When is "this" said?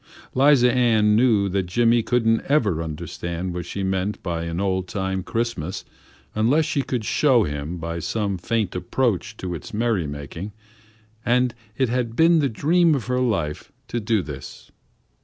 14.23-14.71